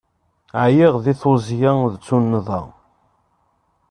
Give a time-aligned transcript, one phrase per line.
[0.63, 2.61] Ɛyiɣ di tuzzya d tunnḍa.